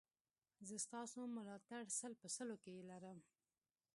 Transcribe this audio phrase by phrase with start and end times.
[0.67, 3.19] زه ستاسو ملاتړ سل په سلو کې لرم